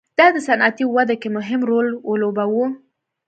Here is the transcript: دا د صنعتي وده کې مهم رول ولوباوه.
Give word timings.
دا 0.19 0.27
د 0.35 0.37
صنعتي 0.47 0.85
وده 0.95 1.15
کې 1.21 1.29
مهم 1.37 1.61
رول 1.69 1.87
ولوباوه. 2.09 2.65